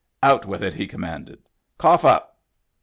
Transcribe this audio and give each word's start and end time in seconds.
"Out 0.23 0.47
with 0.47 0.63
it," 0.63 0.73
he 0.73 0.87
commanded." 0.87 1.43
Cough 1.77 2.03
up." 2.05 2.39